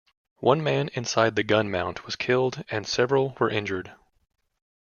[0.39, 3.93] One man inside the gun mount was killed and several were injured.